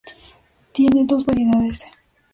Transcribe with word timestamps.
Tiene 0.73 1.05
dos 1.05 1.23
variedades. 1.27 1.81